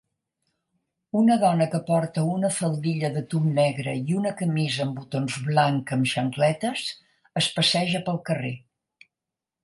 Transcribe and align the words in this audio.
Una 1.17 1.35
dona 1.41 1.65
que 1.73 1.79
porta 1.89 2.21
una 2.35 2.49
faldilla 2.55 3.11
de 3.17 3.21
tub 3.33 3.45
negre 3.59 3.93
i 4.13 4.15
una 4.21 4.31
camisa 4.39 4.81
amb 4.85 4.97
botons 5.01 5.35
blanc 5.49 5.93
amb 5.97 6.09
xancletes 6.13 6.87
es 7.43 7.51
passeja 7.59 8.03
pel 8.09 8.19
carrer. 8.31 8.55